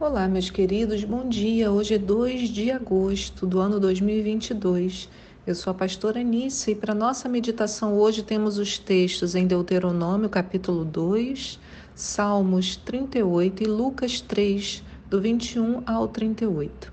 Olá, 0.00 0.26
meus 0.26 0.50
queridos, 0.50 1.04
bom 1.04 1.28
dia. 1.28 1.70
Hoje 1.70 1.94
é 1.94 1.98
2 1.98 2.48
de 2.48 2.72
agosto 2.72 3.46
do 3.46 3.60
ano 3.60 3.78
2022. 3.78 5.08
Eu 5.46 5.54
sou 5.54 5.70
a 5.70 5.74
pastora 5.74 6.18
Anícia 6.18 6.72
e 6.72 6.74
para 6.74 6.94
nossa 6.94 7.28
meditação 7.28 7.96
hoje 7.96 8.22
temos 8.22 8.58
os 8.58 8.78
textos 8.78 9.36
em 9.36 9.46
Deuteronômio, 9.46 10.28
capítulo 10.28 10.84
2, 10.84 11.60
Salmos 11.94 12.74
38 12.76 13.62
e 13.62 13.66
Lucas 13.66 14.20
3, 14.20 14.82
do 15.08 15.20
21 15.20 15.82
ao 15.86 16.08
38. 16.08 16.92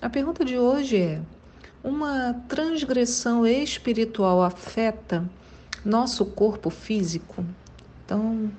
A 0.00 0.08
pergunta 0.10 0.44
de 0.44 0.58
hoje 0.58 0.96
é: 0.96 1.20
uma 1.84 2.34
transgressão 2.48 3.46
espiritual 3.46 4.42
afeta 4.42 5.30
nosso 5.84 6.24
corpo 6.24 6.70
físico? 6.70 7.44
Então, 8.04 8.50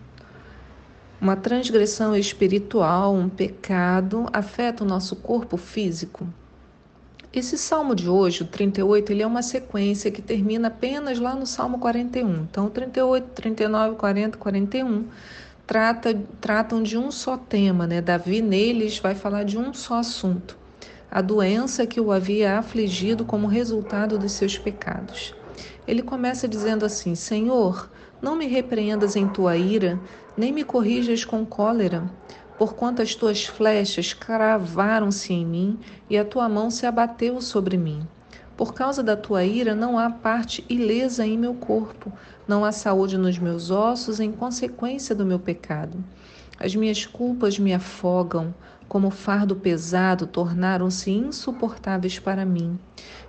uma 1.23 1.37
transgressão 1.37 2.13
espiritual, 2.13 3.15
um 3.15 3.29
pecado, 3.29 4.27
afeta 4.33 4.83
o 4.83 4.87
nosso 4.87 5.15
corpo 5.15 5.55
físico? 5.55 6.27
Esse 7.31 7.57
salmo 7.57 7.95
de 7.95 8.09
hoje, 8.09 8.43
o 8.43 8.45
38, 8.45 9.09
ele 9.09 9.23
é 9.23 9.25
uma 9.25 9.41
sequência 9.41 10.11
que 10.11 10.21
termina 10.21 10.67
apenas 10.67 11.19
lá 11.19 11.33
no 11.33 11.45
Salmo 11.45 11.79
41. 11.79 12.41
Então, 12.41 12.69
38, 12.69 13.29
39, 13.29 13.95
40, 13.95 14.37
41 14.37 15.05
trata, 15.65 16.13
tratam 16.41 16.83
de 16.83 16.97
um 16.97 17.09
só 17.09 17.37
tema, 17.37 17.87
né? 17.87 18.01
Davi 18.01 18.41
neles 18.41 18.99
vai 18.99 19.15
falar 19.15 19.43
de 19.43 19.57
um 19.57 19.73
só 19.73 19.99
assunto: 19.99 20.57
a 21.09 21.21
doença 21.21 21.87
que 21.87 22.01
o 22.01 22.11
havia 22.11 22.59
afligido 22.59 23.23
como 23.23 23.47
resultado 23.47 24.19
dos 24.19 24.33
seus 24.33 24.57
pecados. 24.57 25.33
Ele 25.87 26.01
começa 26.01 26.49
dizendo 26.49 26.85
assim: 26.85 27.15
Senhor, 27.15 27.89
não 28.21 28.35
me 28.35 28.45
repreendas 28.45 29.15
em 29.15 29.27
tua 29.27 29.57
ira, 29.57 29.97
nem 30.37 30.51
me 30.51 30.63
corrijas 30.63 31.23
com 31.23 31.45
cólera, 31.45 32.03
porquanto 32.57 33.01
as 33.01 33.15
tuas 33.15 33.45
flechas 33.45 34.13
cravaram-se 34.13 35.33
em 35.33 35.45
mim 35.45 35.79
e 36.09 36.17
a 36.17 36.25
tua 36.25 36.49
mão 36.49 36.69
se 36.69 36.85
abateu 36.85 37.41
sobre 37.41 37.77
mim. 37.77 38.07
Por 38.55 38.73
causa 38.73 39.01
da 39.01 39.17
tua 39.17 39.43
ira 39.43 39.73
não 39.73 39.97
há 39.97 40.09
parte 40.09 40.63
ilesa 40.69 41.25
em 41.25 41.37
meu 41.37 41.53
corpo, 41.55 42.11
não 42.47 42.63
há 42.63 42.71
saúde 42.71 43.17
nos 43.17 43.37
meus 43.39 43.71
ossos 43.71 44.19
em 44.19 44.31
consequência 44.31 45.15
do 45.15 45.25
meu 45.25 45.39
pecado. 45.39 46.03
As 46.59 46.75
minhas 46.75 47.05
culpas 47.05 47.57
me 47.57 47.73
afogam, 47.73 48.53
como 48.87 49.09
fardo 49.09 49.55
pesado, 49.55 50.27
tornaram-se 50.27 51.09
insuportáveis 51.09 52.19
para 52.19 52.45
mim. 52.45 52.77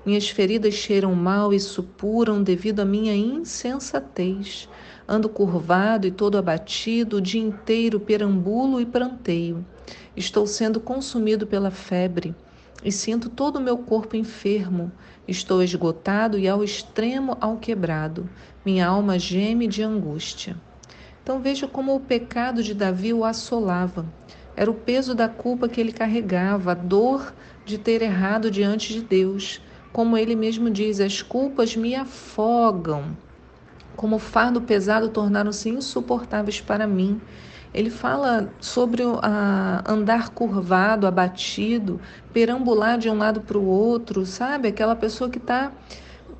Minhas 0.04 0.28
feridas 0.28 0.74
cheiram 0.74 1.14
mal 1.14 1.54
e 1.54 1.58
supuram 1.58 2.42
devido 2.42 2.80
à 2.80 2.84
minha 2.84 3.16
insensatez. 3.16 4.68
Ando 5.06 5.28
curvado 5.28 6.06
e 6.06 6.10
todo 6.10 6.38
abatido, 6.38 7.18
o 7.18 7.20
dia 7.20 7.42
inteiro 7.42 8.00
perambulo 8.00 8.80
e 8.80 8.86
pranteio. 8.86 9.64
Estou 10.16 10.46
sendo 10.46 10.80
consumido 10.80 11.46
pela 11.46 11.70
febre 11.70 12.34
e 12.82 12.90
sinto 12.90 13.28
todo 13.28 13.56
o 13.56 13.60
meu 13.60 13.76
corpo 13.78 14.16
enfermo. 14.16 14.90
Estou 15.28 15.62
esgotado 15.62 16.38
e 16.38 16.48
ao 16.48 16.64
extremo 16.64 17.36
ao 17.40 17.58
quebrado. 17.58 18.28
Minha 18.64 18.86
alma 18.86 19.18
geme 19.18 19.66
de 19.66 19.82
angústia. 19.82 20.56
Então 21.22 21.40
veja 21.40 21.66
como 21.66 21.94
o 21.94 22.00
pecado 22.00 22.62
de 22.62 22.72
Davi 22.72 23.12
o 23.12 23.24
assolava. 23.24 24.06
Era 24.56 24.70
o 24.70 24.74
peso 24.74 25.14
da 25.14 25.28
culpa 25.28 25.68
que 25.68 25.80
ele 25.80 25.92
carregava, 25.92 26.72
a 26.72 26.74
dor 26.74 27.34
de 27.64 27.76
ter 27.76 28.02
errado 28.02 28.50
diante 28.50 28.92
de 28.92 29.02
Deus. 29.02 29.60
Como 29.92 30.16
ele 30.16 30.36
mesmo 30.36 30.70
diz, 30.70 31.00
as 31.00 31.20
culpas 31.20 31.76
me 31.76 31.94
afogam. 31.94 33.16
Como 33.96 34.18
fardo 34.18 34.60
pesado 34.60 35.08
tornaram-se 35.08 35.68
insuportáveis 35.68 36.60
para 36.60 36.86
mim. 36.86 37.20
Ele 37.72 37.90
fala 37.90 38.52
sobre 38.60 39.02
a 39.22 39.82
andar 39.86 40.30
curvado, 40.30 41.06
abatido, 41.06 42.00
perambular 42.32 42.98
de 42.98 43.10
um 43.10 43.18
lado 43.18 43.40
para 43.40 43.58
o 43.58 43.66
outro, 43.66 44.24
sabe? 44.24 44.68
Aquela 44.68 44.94
pessoa 44.94 45.28
que 45.28 45.38
está 45.38 45.72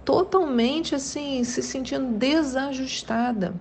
totalmente 0.05 0.95
assim, 0.95 1.43
se 1.43 1.63
sentindo 1.63 2.17
desajustada. 2.17 3.55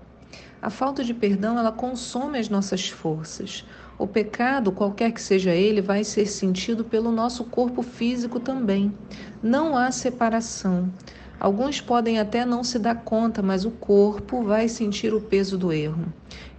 A 0.61 0.69
falta 0.69 1.03
de 1.03 1.13
perdão, 1.13 1.57
ela 1.57 1.71
consome 1.71 2.37
as 2.37 2.47
nossas 2.47 2.87
forças. 2.87 3.65
O 3.97 4.07
pecado, 4.07 4.71
qualquer 4.71 5.11
que 5.11 5.21
seja 5.21 5.51
ele, 5.51 5.81
vai 5.81 6.03
ser 6.03 6.25
sentido 6.25 6.83
pelo 6.83 7.11
nosso 7.11 7.43
corpo 7.43 7.81
físico 7.81 8.39
também. 8.39 8.93
Não 9.41 9.75
há 9.75 9.91
separação. 9.91 10.91
Alguns 11.39 11.81
podem 11.81 12.19
até 12.19 12.45
não 12.45 12.63
se 12.63 12.79
dar 12.79 12.95
conta, 12.95 13.41
mas 13.41 13.65
o 13.65 13.71
corpo 13.71 14.43
vai 14.43 14.69
sentir 14.69 15.13
o 15.13 15.19
peso 15.19 15.57
do 15.57 15.73
erro. 15.73 16.05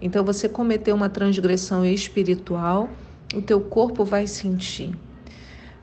Então, 0.01 0.23
você 0.23 0.47
cometeu 0.47 0.95
uma 0.95 1.09
transgressão 1.09 1.85
espiritual, 1.85 2.89
o 3.33 3.41
teu 3.41 3.59
corpo 3.61 4.05
vai 4.05 4.27
sentir. 4.27 4.95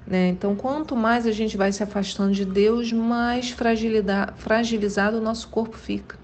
Né? 0.06 0.28
Então, 0.28 0.54
quanto 0.54 0.94
mais 0.96 1.26
a 1.26 1.32
gente 1.32 1.56
vai 1.56 1.72
se 1.72 1.82
afastando 1.82 2.32
de 2.32 2.44
Deus, 2.44 2.92
mais 2.92 3.50
fragilizado 3.50 5.18
o 5.18 5.22
nosso 5.22 5.48
corpo 5.48 5.76
fica. 5.76 6.16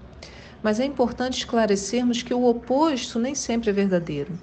Mas 0.61 0.79
é 0.79 0.85
importante 0.85 1.37
esclarecermos 1.39 2.21
que 2.21 2.33
o 2.33 2.45
oposto 2.45 3.17
nem 3.17 3.33
sempre 3.33 3.69
é 3.69 3.73
verdadeiro. 3.73 4.33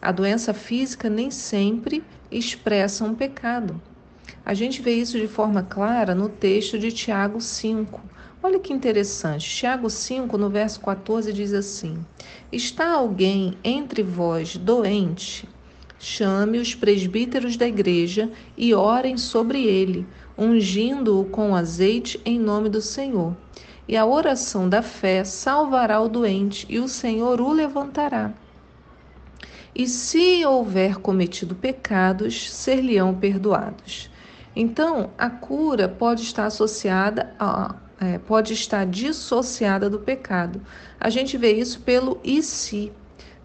A 0.00 0.10
doença 0.10 0.54
física 0.54 1.10
nem 1.10 1.30
sempre 1.30 2.02
expressa 2.30 3.04
um 3.04 3.14
pecado. 3.14 3.80
A 4.46 4.54
gente 4.54 4.80
vê 4.80 4.94
isso 4.94 5.18
de 5.18 5.26
forma 5.26 5.62
clara 5.62 6.14
no 6.14 6.28
texto 6.28 6.78
de 6.78 6.92
Tiago 6.92 7.40
5. 7.40 8.00
Olha 8.42 8.60
que 8.60 8.72
interessante. 8.72 9.50
Tiago 9.50 9.90
5, 9.90 10.38
no 10.38 10.48
verso 10.48 10.80
14, 10.80 11.32
diz 11.32 11.52
assim: 11.52 11.98
Está 12.52 12.92
alguém 12.92 13.58
entre 13.64 14.04
vós 14.04 14.56
doente? 14.56 15.48
Chame 15.98 16.58
os 16.58 16.74
presbíteros 16.74 17.56
da 17.56 17.66
igreja 17.66 18.30
e 18.56 18.72
orem 18.72 19.18
sobre 19.18 19.64
ele, 19.64 20.06
ungindo-o 20.38 21.24
com 21.24 21.56
azeite 21.56 22.20
em 22.24 22.38
nome 22.38 22.68
do 22.68 22.80
Senhor 22.80 23.36
e 23.88 23.96
a 23.96 24.04
oração 24.04 24.68
da 24.68 24.82
fé 24.82 25.22
salvará 25.22 26.00
o 26.00 26.08
doente, 26.08 26.66
e 26.68 26.78
o 26.78 26.88
Senhor 26.88 27.40
o 27.40 27.52
levantará. 27.52 28.32
E 29.74 29.86
se 29.86 30.44
houver 30.44 30.96
cometido 30.96 31.54
pecados, 31.54 32.50
ser-lhe-ão 32.50 33.14
perdoados. 33.14 34.10
Então, 34.56 35.10
a 35.18 35.28
cura 35.28 35.86
pode 35.86 36.22
estar 36.22 36.46
associada 36.46 37.34
a, 37.38 37.74
é, 38.00 38.18
pode 38.18 38.54
estar 38.54 38.86
dissociada 38.86 39.90
do 39.90 39.98
pecado. 39.98 40.62
A 40.98 41.10
gente 41.10 41.36
vê 41.36 41.52
isso 41.52 41.80
pelo 41.80 42.18
e 42.24 42.42
se. 42.42 42.90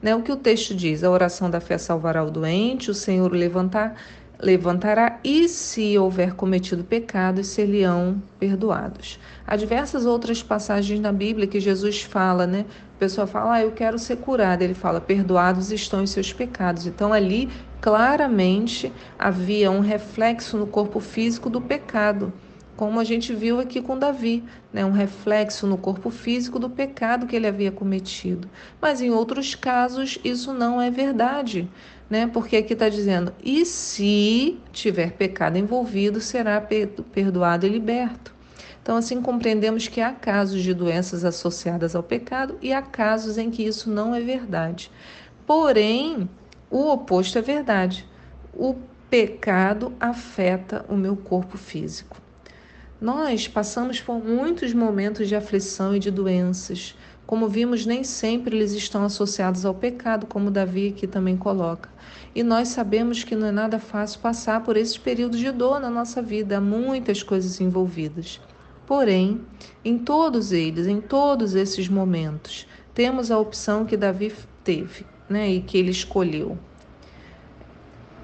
Né? 0.01 0.15
O 0.15 0.21
que 0.21 0.31
o 0.31 0.37
texto 0.37 0.73
diz? 0.73 1.03
A 1.03 1.09
oração 1.09 1.49
da 1.49 1.59
fé 1.59 1.77
salvará 1.77 2.23
o 2.23 2.31
doente, 2.31 2.89
o 2.89 2.93
Senhor 2.93 3.31
levantar, 3.31 3.95
levantará, 4.39 5.19
e 5.23 5.47
se 5.47 5.97
houver 5.97 6.33
cometido 6.33 6.83
pecados, 6.83 7.47
ser-lhe-ão 7.47 8.21
perdoados. 8.39 9.19
Há 9.45 9.55
diversas 9.55 10.05
outras 10.05 10.41
passagens 10.41 10.99
na 10.99 11.11
Bíblia 11.11 11.45
que 11.45 11.59
Jesus 11.59 12.01
fala, 12.01 12.47
né? 12.47 12.65
A 12.95 12.99
pessoa 12.99 13.27
fala, 13.27 13.55
ah, 13.55 13.61
eu 13.61 13.71
quero 13.71 13.99
ser 13.99 14.17
curada. 14.17 14.63
Ele 14.63 14.73
fala, 14.73 15.01
perdoados 15.01 15.71
estão 15.71 16.03
os 16.03 16.09
seus 16.09 16.31
pecados. 16.33 16.87
Então, 16.87 17.13
ali, 17.13 17.49
claramente, 17.81 18.93
havia 19.17 19.69
um 19.71 19.79
reflexo 19.79 20.57
no 20.57 20.67
corpo 20.67 20.99
físico 20.99 21.49
do 21.49 21.59
pecado 21.59 22.31
como 22.77 22.99
a 22.99 23.03
gente 23.03 23.35
viu 23.35 23.59
aqui 23.59 23.79
com 23.79 23.99
Davi, 23.99 24.43
né? 24.73 24.83
um 24.83 24.91
reflexo 24.91 25.67
no 25.67 25.77
corpo 25.77 26.09
físico 26.09 26.57
do 26.57 26.67
pecado 26.67 27.27
que 27.27 27.35
ele 27.35 27.45
havia 27.45 27.71
cometido. 27.71 28.49
Mas 28.81 29.01
em 29.01 29.11
outros 29.11 29.53
casos 29.53 30.17
isso 30.23 30.51
não 30.51 30.81
é 30.81 30.89
verdade 30.89 31.69
né? 32.11 32.27
Porque 32.27 32.57
aqui 32.57 32.73
está 32.73 32.89
dizendo: 32.89 33.33
e 33.41 33.65
se 33.65 34.59
tiver 34.73 35.13
pecado 35.13 35.57
envolvido, 35.57 36.19
será 36.19 36.59
perdoado 36.59 37.65
e 37.65 37.69
liberto. 37.69 38.35
Então, 38.83 38.97
assim 38.97 39.21
compreendemos 39.21 39.87
que 39.87 40.01
há 40.01 40.11
casos 40.11 40.61
de 40.61 40.73
doenças 40.73 41.23
associadas 41.23 41.95
ao 41.95 42.03
pecado 42.03 42.57
e 42.61 42.73
há 42.73 42.81
casos 42.81 43.37
em 43.37 43.49
que 43.49 43.63
isso 43.63 43.89
não 43.89 44.13
é 44.13 44.19
verdade. 44.19 44.91
Porém, 45.47 46.27
o 46.71 46.89
oposto 46.89 47.37
é 47.37 47.41
verdade. 47.41 48.07
O 48.53 48.75
pecado 49.09 49.91
afeta 49.99 50.85
o 50.87 50.95
meu 50.95 51.17
corpo 51.17 51.57
físico. 51.57 52.15
Nós 52.99 53.45
passamos 53.45 53.99
por 53.99 54.23
muitos 54.23 54.73
momentos 54.73 55.27
de 55.27 55.35
aflição 55.35 55.93
e 55.93 55.99
de 55.99 56.09
doenças. 56.09 56.95
Como 57.27 57.49
vimos, 57.49 57.85
nem 57.85 58.05
sempre 58.05 58.55
eles 58.55 58.71
estão 58.71 59.03
associados 59.03 59.65
ao 59.65 59.73
pecado, 59.73 60.25
como 60.25 60.49
Davi 60.49 60.87
aqui 60.87 61.07
também 61.07 61.35
coloca. 61.35 61.89
E 62.33 62.41
nós 62.41 62.69
sabemos 62.69 63.21
que 63.23 63.35
não 63.35 63.47
é 63.47 63.51
nada 63.51 63.77
fácil 63.77 64.21
passar 64.21 64.63
por 64.63 64.77
esses 64.77 64.97
períodos 64.97 65.39
de 65.39 65.51
dor 65.51 65.77
na 65.79 65.89
nossa 65.89 66.21
vida, 66.21 66.57
há 66.57 66.61
muitas 66.61 67.21
coisas 67.21 67.59
envolvidas. 67.59 68.39
Porém, 68.87 69.41
em 69.83 69.97
todos 69.97 70.53
eles, 70.53 70.87
em 70.87 71.01
todos 71.01 71.53
esses 71.53 71.89
momentos, 71.89 72.65
temos 72.93 73.29
a 73.29 73.37
opção 73.37 73.85
que 73.85 73.97
Davi 73.97 74.33
teve, 74.63 75.05
né, 75.31 75.49
e 75.49 75.61
que 75.61 75.77
ele 75.77 75.89
escolheu. 75.89 76.57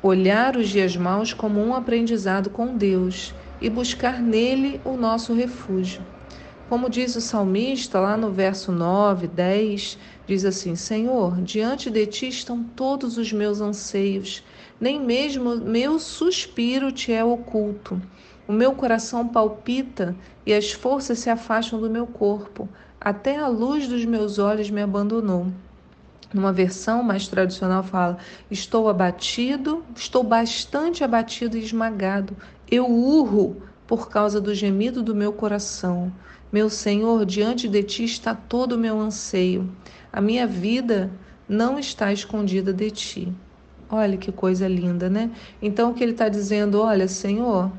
Olhar 0.03 0.55
os 0.55 0.69
dias 0.69 0.95
maus 0.95 1.33
como 1.33 1.59
um 1.59 1.73
aprendizado 1.73 2.49
com 2.49 2.77
Deus 2.77 3.33
e 3.59 3.69
buscar 3.69 4.21
nele 4.21 4.79
o 4.85 4.95
nosso 4.95 5.33
refúgio. 5.33 6.01
Como 6.69 6.89
diz 6.89 7.15
o 7.15 7.21
salmista 7.21 7.97
lá 7.97 8.17
no 8.17 8.29
verso 8.29 8.73
9, 8.73 9.27
10, 9.27 9.97
diz 10.27 10.43
assim: 10.43 10.75
Senhor, 10.75 11.41
diante 11.41 11.89
de 11.89 12.05
ti 12.05 12.27
estão 12.27 12.61
todos 12.61 13.17
os 13.17 13.31
meus 13.31 13.61
anseios, 13.61 14.43
nem 14.79 14.99
mesmo 14.99 15.55
meu 15.55 15.97
suspiro 15.97 16.91
te 16.91 17.13
é 17.13 17.23
oculto. 17.23 18.01
O 18.47 18.51
meu 18.51 18.73
coração 18.73 19.27
palpita 19.27 20.15
e 20.45 20.53
as 20.53 20.71
forças 20.71 21.19
se 21.19 21.29
afastam 21.29 21.79
do 21.79 21.89
meu 21.89 22.05
corpo. 22.05 22.67
Até 22.99 23.37
a 23.37 23.47
luz 23.47 23.87
dos 23.87 24.03
meus 24.03 24.37
olhos 24.37 24.69
me 24.69 24.81
abandonou. 24.81 25.47
Numa 26.33 26.51
versão 26.51 27.01
mais 27.03 27.27
tradicional 27.27 27.83
fala: 27.83 28.17
Estou 28.51 28.89
abatido, 28.89 29.83
estou 29.95 30.23
bastante 30.23 31.03
abatido 31.03 31.57
e 31.57 31.63
esmagado. 31.63 32.35
Eu 32.69 32.89
urro 32.89 33.61
por 33.87 34.09
causa 34.09 34.41
do 34.41 34.53
gemido 34.53 35.01
do 35.01 35.15
meu 35.15 35.31
coração. 35.31 36.11
Meu 36.51 36.69
Senhor, 36.69 37.25
diante 37.25 37.67
de 37.67 37.83
ti 37.83 38.03
está 38.03 38.35
todo 38.35 38.73
o 38.73 38.77
meu 38.77 38.99
anseio. 38.99 39.69
A 40.11 40.19
minha 40.19 40.45
vida 40.45 41.09
não 41.47 41.79
está 41.79 42.11
escondida 42.11 42.73
de 42.73 42.91
ti. 42.91 43.33
Olha 43.89 44.17
que 44.17 44.31
coisa 44.31 44.67
linda, 44.67 45.09
né? 45.09 45.31
Então 45.61 45.91
o 45.91 45.93
que 45.93 46.03
ele 46.03 46.11
está 46.11 46.27
dizendo, 46.27 46.81
olha, 46.81 47.07
Senhor, 47.07 47.71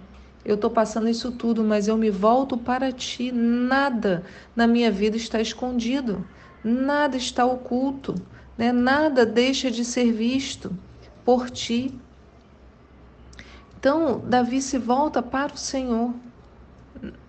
eu 0.44 0.54
estou 0.54 0.70
passando 0.70 1.08
isso 1.08 1.30
tudo, 1.30 1.62
mas 1.62 1.88
eu 1.88 1.96
me 1.98 2.08
volto 2.08 2.56
para 2.56 2.90
ti. 2.90 3.30
Nada 3.30 4.24
na 4.56 4.66
minha 4.66 4.90
vida 4.90 5.18
está 5.18 5.38
escondido, 5.38 6.26
nada 6.64 7.16
está 7.18 7.44
oculto, 7.44 8.14
né? 8.58 8.72
nada 8.72 9.24
deixa 9.24 9.70
de 9.70 9.84
ser 9.84 10.12
visto 10.12 10.76
por 11.24 11.48
ti. 11.48 11.98
Então, 13.78 14.20
Davi 14.26 14.60
se 14.60 14.76
volta 14.76 15.22
para 15.22 15.54
o 15.54 15.56
Senhor, 15.56 16.12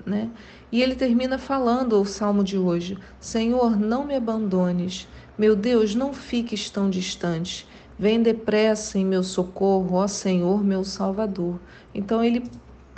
né? 0.03 0.31
E 0.71 0.81
ele 0.81 0.95
termina 0.95 1.37
falando 1.37 2.01
o 2.01 2.05
salmo 2.05 2.43
de 2.43 2.57
hoje: 2.57 2.97
Senhor, 3.19 3.79
não 3.79 4.03
me 4.03 4.15
abandones. 4.15 5.07
Meu 5.37 5.55
Deus, 5.55 5.93
não 5.93 6.11
fiques 6.11 6.69
tão 6.69 6.89
distante. 6.89 7.67
Vem 7.97 8.21
depressa 8.21 8.97
em 8.97 9.05
meu 9.05 9.23
socorro, 9.23 9.97
ó 9.97 10.07
Senhor, 10.07 10.63
meu 10.63 10.83
Salvador. 10.83 11.59
Então 11.93 12.23
ele 12.23 12.49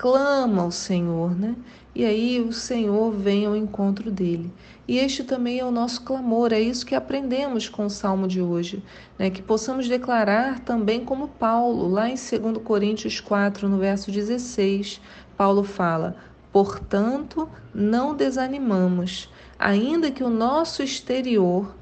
clama 0.01 0.63
ao 0.63 0.71
Senhor, 0.71 1.37
né? 1.37 1.55
E 1.93 2.03
aí 2.03 2.41
o 2.41 2.51
Senhor 2.51 3.11
vem 3.11 3.45
ao 3.45 3.55
encontro 3.55 4.09
dele. 4.09 4.51
E 4.87 4.97
este 4.97 5.23
também 5.23 5.59
é 5.59 5.63
o 5.63 5.69
nosso 5.69 6.01
clamor, 6.01 6.51
é 6.51 6.59
isso 6.59 6.83
que 6.83 6.95
aprendemos 6.95 7.69
com 7.69 7.85
o 7.85 7.89
salmo 7.89 8.27
de 8.27 8.41
hoje, 8.41 8.83
né? 9.19 9.29
Que 9.29 9.43
possamos 9.43 9.87
declarar 9.87 10.61
também 10.61 11.05
como 11.05 11.27
Paulo, 11.27 11.87
lá 11.87 12.09
em 12.09 12.15
2 12.15 12.63
Coríntios 12.63 13.19
4, 13.19 13.69
no 13.69 13.77
verso 13.77 14.09
16, 14.09 14.99
Paulo 15.37 15.63
fala: 15.63 16.15
Portanto, 16.51 17.47
não 17.71 18.15
desanimamos, 18.15 19.29
ainda 19.59 20.09
que 20.09 20.23
o 20.23 20.31
nosso 20.31 20.81
exterior 20.81 21.75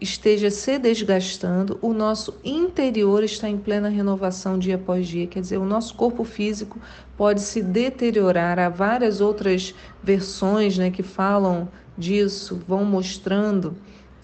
esteja 0.00 0.50
se 0.50 0.78
desgastando, 0.78 1.78
o 1.82 1.92
nosso 1.92 2.34
interior 2.42 3.22
está 3.22 3.48
em 3.48 3.58
plena 3.58 3.88
renovação 3.88 4.58
dia 4.58 4.76
após 4.76 5.06
dia. 5.06 5.26
Quer 5.26 5.40
dizer, 5.40 5.58
o 5.58 5.66
nosso 5.66 5.94
corpo 5.94 6.24
físico 6.24 6.78
pode 7.16 7.40
se 7.40 7.62
deteriorar. 7.62 8.58
Há 8.58 8.68
várias 8.68 9.20
outras 9.20 9.74
versões 10.02 10.78
né, 10.78 10.90
que 10.90 11.02
falam 11.02 11.68
disso, 11.98 12.60
vão 12.66 12.84
mostrando 12.84 13.76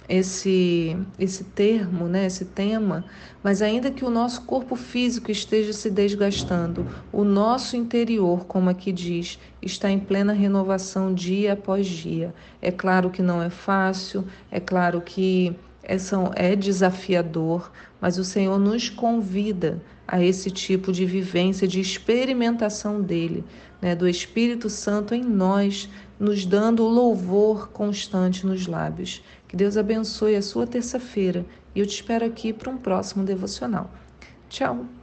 esse, 0.08 0.96
esse 1.18 1.44
termo, 1.44 2.06
né, 2.06 2.26
esse 2.26 2.44
tema, 2.44 3.04
mas 3.42 3.60
ainda 3.60 3.90
que 3.90 4.04
o 4.04 4.10
nosso 4.10 4.42
corpo 4.42 4.76
físico 4.76 5.30
esteja 5.30 5.72
se 5.72 5.90
desgastando, 5.90 6.86
o 7.12 7.24
nosso 7.24 7.76
interior, 7.76 8.46
como 8.46 8.70
aqui 8.70 8.92
diz, 8.92 9.38
está 9.60 9.90
em 9.90 9.98
plena 9.98 10.32
renovação 10.32 11.12
dia 11.12 11.54
após 11.54 11.86
dia. 11.86 12.32
É 12.62 12.70
claro 12.70 13.10
que 13.10 13.20
não 13.20 13.42
é 13.42 13.50
fácil, 13.50 14.24
é 14.50 14.60
claro 14.60 15.00
que 15.00 15.54
é, 15.86 15.96
são, 15.98 16.32
é 16.34 16.56
desafiador, 16.56 17.70
mas 18.00 18.18
o 18.18 18.24
Senhor 18.24 18.58
nos 18.58 18.90
convida 18.90 19.80
a 20.06 20.22
esse 20.22 20.50
tipo 20.50 20.92
de 20.92 21.06
vivência, 21.06 21.66
de 21.66 21.80
experimentação 21.80 23.00
dele, 23.00 23.44
né, 23.80 23.94
do 23.94 24.08
Espírito 24.08 24.68
Santo 24.68 25.14
em 25.14 25.22
nós, 25.22 25.88
nos 26.18 26.44
dando 26.44 26.82
o 26.82 26.88
louvor 26.88 27.68
constante 27.68 28.44
nos 28.44 28.66
lábios. 28.66 29.22
Que 29.46 29.56
Deus 29.56 29.76
abençoe 29.76 30.34
a 30.34 30.42
sua 30.42 30.66
terça-feira 30.66 31.46
e 31.74 31.80
eu 31.80 31.86
te 31.86 31.94
espero 31.94 32.24
aqui 32.24 32.52
para 32.52 32.70
um 32.70 32.76
próximo 32.76 33.24
devocional. 33.24 33.90
Tchau! 34.48 34.95